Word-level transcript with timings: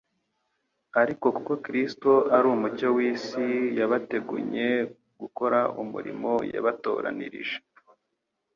ariko 1.01 1.25
kuko 1.35 1.53
Kristo 1.65 2.11
ari 2.35 2.47
Umucyo 2.55 2.87
w'isi 2.95 3.47
yabategunye 3.79 4.67
gukora 5.19 5.59
umurimo 5.81 6.31
yabatoranirije. 6.53 7.57